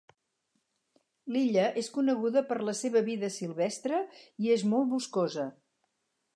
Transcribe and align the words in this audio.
L'illa 1.35 1.65
és 1.81 1.91
coneguda 1.99 2.43
per 2.49 2.59
la 2.69 2.75
seva 2.81 3.05
vida 3.11 3.31
silvestre 3.37 4.03
i 4.47 4.53
és 4.59 4.67
molt 4.73 4.93
boscosa. 4.97 5.49